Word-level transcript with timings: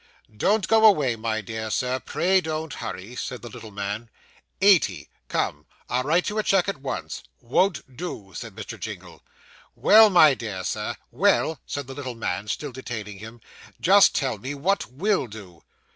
'Don't 0.35 0.67
go 0.67 0.83
away, 0.83 1.15
my 1.15 1.41
dear 1.41 1.69
sir 1.69 1.99
pray 1.99 2.41
don't 2.41 2.73
hurry,' 2.73 3.15
said 3.15 3.43
the 3.43 3.49
little 3.49 3.69
man. 3.69 4.09
'Eighty; 4.59 5.09
come: 5.27 5.67
I'll 5.89 6.01
write 6.01 6.27
you 6.27 6.39
a 6.39 6.43
cheque 6.43 6.67
at 6.67 6.81
once.' 6.81 7.21
'Won't 7.39 7.95
do,' 7.97 8.31
said 8.35 8.55
Mr. 8.55 8.79
Jingle. 8.79 9.21
'Well, 9.75 10.09
my 10.09 10.33
dear 10.33 10.63
Sir, 10.63 10.95
well,' 11.11 11.59
said 11.67 11.85
the 11.85 11.93
little 11.93 12.15
man, 12.15 12.47
still 12.47 12.71
detaining 12.71 13.19
him; 13.19 13.41
'just 13.79 14.15
tell 14.15 14.39
me 14.39 14.55
what 14.55 14.87
will 14.91 15.27
do. 15.27 15.61